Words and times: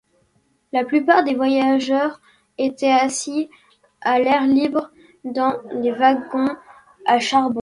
La 0.73 0.83
plupart 0.83 1.23
des 1.23 1.35
voyageurs 1.35 2.21
étaient 2.57 2.89
assis 2.91 3.51
à 4.01 4.17
l'air 4.17 4.47
libre 4.47 4.89
dans 5.23 5.53
les 5.75 5.91
wagons 5.91 6.55
à 7.05 7.19
charbon. 7.19 7.59